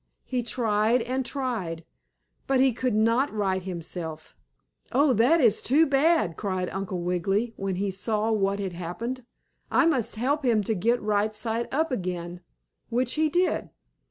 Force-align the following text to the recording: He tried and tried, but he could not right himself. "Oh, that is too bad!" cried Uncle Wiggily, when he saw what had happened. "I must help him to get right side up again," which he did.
He 0.25 0.41
tried 0.41 1.03
and 1.03 1.23
tried, 1.23 1.85
but 2.47 2.59
he 2.59 2.73
could 2.73 2.95
not 2.95 3.31
right 3.31 3.61
himself. 3.61 4.35
"Oh, 4.91 5.13
that 5.13 5.39
is 5.39 5.61
too 5.61 5.85
bad!" 5.85 6.37
cried 6.37 6.69
Uncle 6.69 7.01
Wiggily, 7.03 7.53
when 7.55 7.75
he 7.75 7.91
saw 7.91 8.31
what 8.31 8.57
had 8.59 8.73
happened. 8.73 9.23
"I 9.69 9.85
must 9.85 10.15
help 10.15 10.43
him 10.43 10.63
to 10.63 10.73
get 10.73 10.99
right 11.03 11.35
side 11.35 11.67
up 11.71 11.91
again," 11.91 12.41
which 12.89 13.13
he 13.13 13.29
did. 13.29 13.69